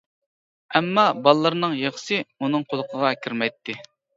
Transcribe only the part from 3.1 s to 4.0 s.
كىرمەيتتى.